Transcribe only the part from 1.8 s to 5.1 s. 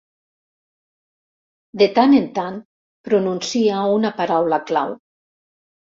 De tant en tant pronuncia una paraula clau.